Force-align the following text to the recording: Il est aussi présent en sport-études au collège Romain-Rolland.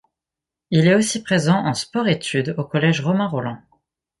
Il 0.71 0.87
est 0.87 0.95
aussi 0.95 1.21
présent 1.21 1.59
en 1.63 1.75
sport-études 1.75 2.55
au 2.57 2.63
collège 2.63 3.01
Romain-Rolland. 3.01 3.61